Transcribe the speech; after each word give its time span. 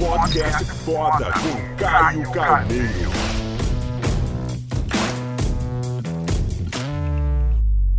Podcast 0.00 0.64
foda 0.82 1.26
com 1.26 1.76
Caio 1.76 2.32
Carneiro. 2.32 3.10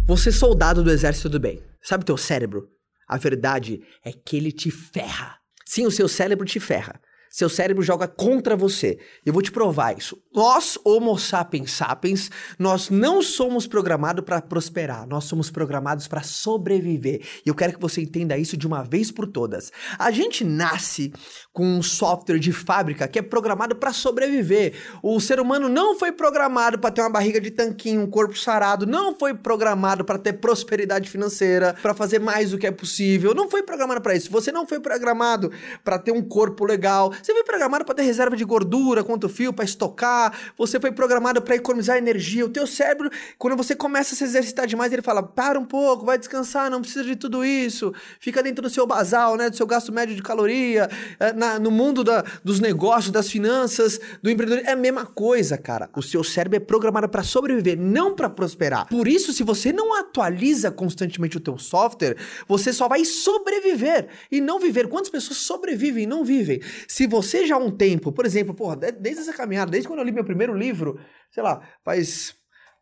Você 0.07 0.29
é 0.29 0.31
soldado 0.31 0.83
do 0.83 0.89
exército 0.89 1.29
do 1.29 1.39
bem. 1.39 1.61
Sabe 1.79 2.03
teu 2.03 2.17
cérebro? 2.17 2.67
A 3.07 3.17
verdade 3.17 3.83
é 4.03 4.11
que 4.11 4.35
ele 4.35 4.51
te 4.51 4.71
ferra. 4.71 5.37
Sim, 5.63 5.85
o 5.85 5.91
seu 5.91 6.07
cérebro 6.07 6.43
te 6.43 6.59
ferra. 6.59 6.99
Seu 7.31 7.47
cérebro 7.47 7.81
joga 7.81 8.09
contra 8.09 8.57
você. 8.57 8.99
Eu 9.25 9.31
vou 9.31 9.41
te 9.41 9.53
provar 9.53 9.97
isso. 9.97 10.21
Nós, 10.35 10.77
Homo 10.83 11.17
sapiens 11.17 11.71
sapiens, 11.71 12.29
nós 12.59 12.89
não 12.89 13.21
somos 13.21 13.65
programados 13.65 14.25
para 14.25 14.41
prosperar. 14.41 15.07
Nós 15.07 15.23
somos 15.23 15.49
programados 15.49 16.09
para 16.09 16.23
sobreviver. 16.23 17.21
E 17.45 17.49
eu 17.49 17.55
quero 17.55 17.73
que 17.73 17.79
você 17.79 18.01
entenda 18.01 18.37
isso 18.37 18.57
de 18.57 18.67
uma 18.67 18.83
vez 18.83 19.11
por 19.11 19.25
todas. 19.27 19.71
A 19.97 20.11
gente 20.11 20.43
nasce 20.43 21.13
com 21.53 21.65
um 21.65 21.81
software 21.81 22.37
de 22.37 22.51
fábrica 22.51 23.07
que 23.07 23.17
é 23.17 23.21
programado 23.21 23.77
para 23.77 23.93
sobreviver. 23.93 24.73
O 25.01 25.17
ser 25.21 25.39
humano 25.39 25.69
não 25.69 25.97
foi 25.97 26.11
programado 26.11 26.79
para 26.79 26.91
ter 26.91 26.99
uma 26.99 27.09
barriga 27.09 27.39
de 27.39 27.51
tanquinho, 27.51 28.01
um 28.01 28.09
corpo 28.09 28.37
sarado. 28.37 28.85
Não 28.85 29.17
foi 29.17 29.33
programado 29.33 30.03
para 30.03 30.19
ter 30.19 30.33
prosperidade 30.33 31.09
financeira, 31.09 31.75
para 31.81 31.93
fazer 31.93 32.19
mais 32.19 32.51
do 32.51 32.57
que 32.57 32.67
é 32.67 32.71
possível. 32.71 33.33
Não 33.33 33.49
foi 33.49 33.63
programado 33.63 34.01
para 34.01 34.15
isso. 34.15 34.29
Você 34.31 34.51
não 34.51 34.67
foi 34.67 34.81
programado 34.81 35.49
para 35.81 35.97
ter 35.97 36.11
um 36.11 36.21
corpo 36.21 36.65
legal. 36.65 37.13
Você 37.21 37.33
foi 37.33 37.43
programado 37.43 37.85
para 37.85 37.95
ter 37.95 38.03
reserva 38.03 38.35
de 38.35 38.43
gordura, 38.43 39.03
quanto 39.03 39.29
fio, 39.29 39.53
para 39.53 39.63
estocar. 39.63 40.33
Você 40.57 40.79
foi 40.79 40.91
programado 40.91 41.41
para 41.41 41.55
economizar 41.55 41.97
energia. 41.97 42.45
O 42.45 42.49
teu 42.49 42.65
cérebro, 42.65 43.09
quando 43.37 43.55
você 43.55 43.75
começa 43.75 44.15
a 44.15 44.17
se 44.17 44.23
exercitar 44.23 44.65
demais, 44.65 44.91
ele 44.91 45.01
fala: 45.01 45.21
para 45.21 45.59
um 45.59 45.65
pouco, 45.65 46.05
vai 46.05 46.17
descansar, 46.17 46.69
não 46.69 46.81
precisa 46.81 47.03
de 47.03 47.15
tudo 47.15 47.45
isso. 47.45 47.93
Fica 48.19 48.41
dentro 48.41 48.63
do 48.63 48.69
seu 48.69 48.87
basal, 48.87 49.35
né, 49.35 49.49
do 49.49 49.55
seu 49.55 49.67
gasto 49.67 49.91
médio 49.91 50.15
de 50.15 50.21
caloria. 50.21 50.89
É, 51.19 51.33
na, 51.33 51.59
no 51.59 51.69
mundo 51.69 52.03
da, 52.03 52.23
dos 52.43 52.59
negócios, 52.59 53.11
das 53.11 53.29
finanças, 53.29 53.99
do 54.21 54.29
empreendedorismo, 54.29 54.69
é 54.69 54.73
a 54.73 54.77
mesma 54.77 55.05
coisa, 55.05 55.57
cara. 55.57 55.89
O 55.95 56.01
seu 56.01 56.23
cérebro 56.23 56.57
é 56.57 56.59
programado 56.59 57.07
para 57.07 57.23
sobreviver, 57.23 57.77
não 57.77 58.15
para 58.15 58.29
prosperar. 58.29 58.87
Por 58.87 59.07
isso, 59.07 59.31
se 59.31 59.43
você 59.43 59.71
não 59.71 59.93
atualiza 59.93 60.71
constantemente 60.71 61.37
o 61.37 61.39
teu 61.39 61.57
software, 61.57 62.17
você 62.47 62.73
só 62.73 62.87
vai 62.87 63.05
sobreviver 63.05 64.07
e 64.31 64.41
não 64.41 64.59
viver. 64.59 64.87
Quantas 64.87 65.09
pessoas 65.09 65.37
sobrevivem 65.37 66.03
e 66.03 66.07
não 66.07 66.23
vivem? 66.23 66.61
Se 66.87 67.07
você 67.11 67.45
já 67.45 67.55
há 67.55 67.59
um 67.59 67.69
tempo, 67.69 68.11
por 68.11 68.25
exemplo, 68.25 68.55
porra, 68.55 68.77
desde 68.77 69.21
essa 69.21 69.33
caminhada, 69.33 69.69
desde 69.69 69.87
quando 69.87 69.99
eu 69.99 70.05
li 70.05 70.11
meu 70.11 70.23
primeiro 70.23 70.57
livro, 70.57 70.99
sei 71.29 71.43
lá, 71.43 71.61
faz 71.83 72.33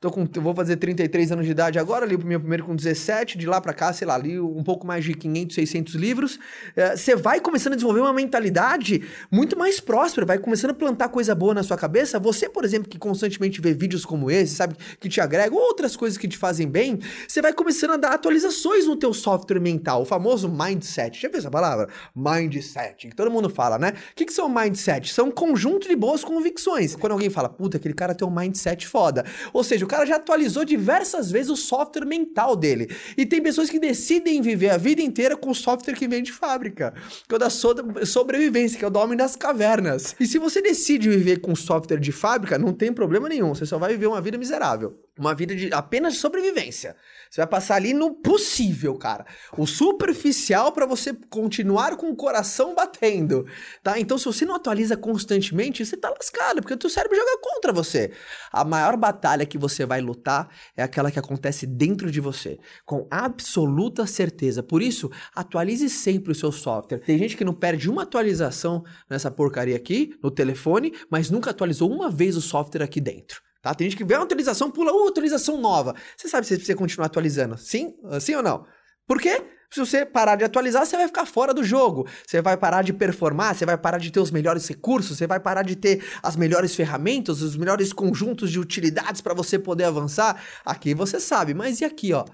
Tô 0.02 0.10
com, 0.10 0.26
vou 0.36 0.56
fazer 0.56 0.78
33 0.78 1.34
anos 1.34 1.46
de 1.46 1.52
idade 1.52 1.78
agora, 1.78 2.06
li 2.06 2.16
o 2.16 2.26
meu 2.26 2.40
primeiro 2.40 2.64
com 2.64 2.74
17, 2.74 3.38
de 3.38 3.46
lá 3.46 3.60
para 3.60 3.74
cá, 3.74 3.92
sei 3.92 4.08
lá, 4.08 4.18
li 4.18 4.40
um 4.40 4.64
pouco 4.64 4.88
mais 4.88 5.04
de 5.04 5.14
500, 5.14 5.54
600 5.54 5.96
livros. 5.96 6.40
Você 6.96 7.18
vai 7.18 7.42
começando 7.42 7.74
a 7.74 7.76
desenvolver 7.76 8.00
uma 8.00 8.14
mentalidade 8.14 9.04
muito 9.30 9.58
mais 9.58 9.82
próspera, 9.82 10.26
vai 10.26 10.38
começando 10.38 10.72
a 10.72 10.74
plantar 10.74 11.10
coisa 11.10 11.36
boa 11.36 11.54
na 11.54 11.64
sua 11.64 11.76
cabeça. 11.76 12.18
Você, 12.18 12.48
por 12.48 12.64
exemplo, 12.64 12.88
que 12.88 12.98
constantemente 12.98 13.60
vê 13.60 13.74
vídeos 13.74 14.06
como 14.06 14.32
esse, 14.32 14.56
sabe, 14.56 14.74
que 15.02 15.10
te 15.10 15.20
agregam, 15.20 15.58
outras 15.58 15.98
coisas 15.98 16.18
que 16.18 16.30
te 16.30 16.38
fazem 16.38 16.66
bem, 16.66 16.98
você 17.28 17.42
vai 17.42 17.52
começando 17.52 17.92
a 17.92 17.98
dar 17.98 18.14
atualizações 18.14 18.88
no 18.88 18.96
teu 18.96 19.14
software 19.14 19.60
mental, 19.60 20.04
o 20.04 20.06
famoso 20.06 20.48
mindset. 20.48 21.22
Já 21.22 21.28
viu 21.28 21.40
essa 21.40 21.52
palavra? 21.52 21.90
Mindset, 22.16 23.10
que 23.10 23.16
todo 23.18 23.30
mundo 23.30 23.50
fala, 23.50 23.78
né? 23.78 23.90
O 24.12 24.16
que, 24.16 24.24
que 24.24 24.32
são 24.32 24.48
mindset? 24.48 25.14
São 25.14 25.28
um 25.28 25.32
conjunto 25.32 25.90
de 25.90 25.96
boas 25.98 26.24
convicções. 26.24 26.96
Quando 26.96 27.12
alguém 27.12 27.30
fala, 27.30 27.50
puta, 27.50 27.76
aquele 27.76 27.94
cara 27.94 28.16
tem 28.16 28.26
um 28.26 28.32
mindset 28.32 28.88
foda. 28.88 29.26
Ou 29.52 29.62
seja, 29.62 29.89
cara 29.90 30.06
já 30.06 30.16
atualizou 30.16 30.64
diversas 30.64 31.30
vezes 31.30 31.50
o 31.50 31.58
software 31.58 32.06
mental 32.06 32.56
dele. 32.56 32.90
E 33.18 33.26
tem 33.26 33.42
pessoas 33.42 33.70
que 33.70 33.80
decidem 33.80 34.42
viver 34.42 34.70
a 34.70 34.78
vida 34.78 35.02
inteira 35.02 35.36
com 35.36 35.50
o 35.50 35.56
software 35.56 35.96
que 35.96 36.08
vem 36.08 36.24
de 36.24 36.32
fábrica, 36.32 36.94
que 37.28 37.34
é 37.34 37.36
o 37.36 37.40
da 37.40 37.50
sobrevivência, 37.50 38.78
que 38.78 38.86
é 38.86 38.88
o 38.88 38.92
do 38.92 39.00
homem 39.00 39.18
das 39.18 39.36
cavernas. 39.36 40.16
E 40.20 40.26
se 40.26 40.38
você 40.38 40.62
decide 40.62 41.10
viver 41.10 41.42
com 41.42 41.56
software 41.56 42.00
de 42.00 42.12
fábrica, 42.12 42.58
não 42.58 42.74
tem 42.74 42.94
problema 42.94 43.28
nenhum, 43.28 43.54
você 43.54 43.66
só 43.66 43.78
vai 43.78 43.92
viver 43.92 44.08
uma 44.08 44.22
vida 44.22 44.38
miserável. 44.38 44.98
Uma 45.20 45.36
vida 45.36 45.54
de 45.54 45.74
apenas 45.74 46.16
sobrevivência. 46.16 46.96
Você 47.30 47.42
vai 47.42 47.48
passar 47.48 47.76
ali 47.76 47.94
no 47.94 48.14
possível, 48.14 48.96
cara. 48.96 49.26
O 49.58 49.68
superficial 49.68 50.72
para 50.72 50.86
você 50.86 51.14
continuar 51.30 51.98
com 51.98 52.10
o 52.10 52.16
coração 52.16 52.74
batendo, 52.74 53.46
tá? 53.84 54.00
Então, 54.00 54.18
se 54.18 54.24
você 54.24 54.46
não 54.46 54.56
atualiza 54.56 54.96
constantemente, 54.96 55.86
você 55.86 55.98
tá 55.98 56.10
lascado, 56.10 56.62
porque 56.62 56.74
o 56.74 56.78
teu 56.78 56.90
cérebro 56.90 57.18
joga 57.18 57.38
contra 57.42 57.74
você. 57.74 58.14
A 58.50 58.64
maior 58.64 58.96
batalha 58.96 59.46
que 59.46 59.58
você 59.58 59.86
vai 59.86 60.00
lutar 60.00 60.50
é 60.78 60.82
aquela 60.82 61.12
que 61.12 61.20
acontece 61.20 61.68
dentro 61.68 62.10
de 62.10 62.22
você, 62.22 62.58
com 62.86 63.06
absoluta 63.12 64.08
certeza. 64.08 64.64
Por 64.64 64.82
isso, 64.82 65.12
atualize 65.36 65.90
sempre 65.90 66.32
o 66.32 66.36
seu 66.36 66.52
software. 66.52 67.00
Tem 67.00 67.18
gente 67.18 67.36
que 67.36 67.44
não 67.44 67.54
perde 67.54 67.90
uma 67.90 68.04
atualização 68.04 68.86
nessa 69.10 69.30
porcaria 69.30 69.76
aqui, 69.76 70.18
no 70.24 70.32
telefone, 70.32 70.94
mas 71.12 71.30
nunca 71.30 71.50
atualizou 71.50 71.92
uma 71.92 72.10
vez 72.10 72.38
o 72.38 72.42
software 72.42 72.84
aqui 72.84 73.02
dentro. 73.02 73.49
Tá? 73.62 73.74
Tem 73.74 73.90
gente 73.90 73.98
que 73.98 74.04
vê 74.04 74.16
uma 74.16 74.24
atualização, 74.24 74.72
pula, 74.72 74.92
uh, 74.92 75.08
atualização 75.10 75.58
nova. 75.58 75.96
Você 76.16 76.30
sabe 76.30 76.46
se 76.46 76.50
você 76.50 76.56
precisa 76.56 76.78
continuar 76.78 77.08
atualizando. 77.08 77.58
Sim? 77.58 77.94
Sim 78.22 78.36
ou 78.36 78.44
não? 78.44 78.66
Por 79.06 79.20
quê? 79.20 79.44
Se 79.72 79.80
você 79.80 80.04
parar 80.04 80.36
de 80.36 80.44
atualizar, 80.44 80.84
você 80.84 80.98
vai 80.98 81.08
ficar 81.08 81.26
fora 81.26 81.54
do 81.54 81.64
jogo. 81.64 82.08
Você 82.26 82.42
vai 82.42 82.58
parar 82.58 82.82
de 82.82 82.92
performar, 82.92 83.54
você 83.54 83.66
vai 83.66 83.78
parar 83.78 84.00
de 84.00 84.12
ter 84.12 84.20
os 84.20 84.32
melhores 84.32 84.68
recursos, 84.68 85.18
você 85.18 85.28
vai 85.28 85.40
parar 85.40 85.62
de 85.62 85.76
ter 85.76 86.04
as 86.24 86.36
melhores 86.36 86.76
ferramentas, 86.76 87.42
os 87.42 87.56
melhores 87.56 87.94
conjuntos 87.94 88.52
de 88.52 88.60
utilidades 88.60 89.22
para 89.22 89.34
você 89.34 89.60
poder 89.60 89.84
avançar. 89.84 90.42
Aqui 90.66 90.96
você 90.96 91.20
sabe, 91.20 91.54
mas 91.54 91.82
e 91.82 91.86
aqui, 91.86 92.14
ó? 92.14 92.26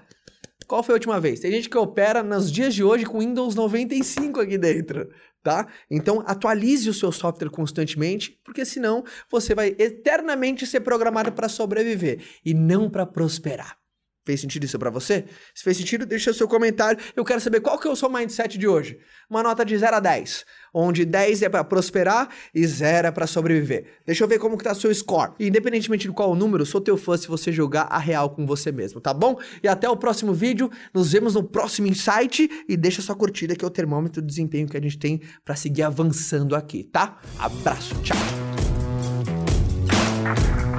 Qual 0.66 0.82
foi 0.82 0.94
a 0.94 0.96
última 0.96 1.20
vez? 1.20 1.38
Tem 1.38 1.52
gente 1.52 1.68
que 1.68 1.76
opera 1.76 2.22
nos 2.22 2.50
dias 2.50 2.74
de 2.74 2.82
hoje 2.82 3.04
com 3.04 3.20
Windows 3.20 3.54
95 3.54 4.40
aqui 4.40 4.56
dentro 4.56 5.08
tá? 5.46 5.68
Então 5.88 6.24
atualize 6.26 6.90
o 6.90 6.94
seu 6.94 7.12
software 7.12 7.50
constantemente, 7.50 8.36
porque 8.42 8.64
senão 8.64 9.04
você 9.30 9.54
vai 9.54 9.76
eternamente 9.78 10.66
ser 10.66 10.80
programado 10.80 11.30
para 11.30 11.48
sobreviver 11.48 12.20
e 12.44 12.52
não 12.52 12.90
para 12.90 13.06
prosperar. 13.06 13.78
Fez 14.26 14.40
sentido 14.40 14.64
isso 14.64 14.76
para 14.76 14.90
você? 14.90 15.24
Se 15.54 15.62
fez 15.62 15.76
sentido, 15.76 16.04
deixa 16.04 16.32
seu 16.34 16.48
comentário. 16.48 16.98
Eu 17.14 17.24
quero 17.24 17.40
saber 17.40 17.60
qual 17.60 17.78
que 17.78 17.86
é 17.86 17.90
o 17.90 17.94
seu 17.94 18.10
mindset 18.10 18.58
de 18.58 18.66
hoje. 18.66 18.98
Uma 19.30 19.40
nota 19.40 19.64
de 19.64 19.78
0 19.78 19.94
a 19.94 20.00
10, 20.00 20.44
onde 20.74 21.04
10 21.04 21.42
é 21.42 21.48
para 21.48 21.62
prosperar 21.62 22.28
e 22.52 22.66
0 22.66 23.06
é 23.06 23.10
para 23.12 23.24
sobreviver. 23.28 23.84
Deixa 24.04 24.24
eu 24.24 24.28
ver 24.28 24.40
como 24.40 24.58
que 24.58 24.64
tá 24.64 24.74
seu 24.74 24.92
score. 24.92 25.34
E, 25.38 25.46
independentemente 25.46 26.08
de 26.08 26.12
qual 26.12 26.34
número, 26.34 26.66
sou 26.66 26.80
teu 26.80 26.96
fã 26.96 27.16
se 27.16 27.28
você 27.28 27.52
jogar 27.52 27.82
a 27.82 27.98
real 27.98 28.28
com 28.30 28.44
você 28.44 28.72
mesmo, 28.72 29.00
tá 29.00 29.14
bom? 29.14 29.38
E 29.62 29.68
até 29.68 29.88
o 29.88 29.96
próximo 29.96 30.34
vídeo. 30.34 30.68
Nos 30.92 31.12
vemos 31.12 31.34
no 31.34 31.44
próximo 31.44 31.86
insight 31.86 32.50
e 32.68 32.76
deixa 32.76 33.00
sua 33.00 33.14
curtida 33.14 33.54
que 33.54 33.64
é 33.64 33.68
o 33.68 33.70
termômetro 33.70 34.20
do 34.20 34.26
desempenho 34.26 34.66
que 34.66 34.76
a 34.76 34.80
gente 34.80 34.98
tem 34.98 35.20
para 35.44 35.54
seguir 35.54 35.84
avançando 35.84 36.56
aqui, 36.56 36.82
tá? 36.82 37.20
Abraço, 37.38 37.94
tchau. 38.02 38.45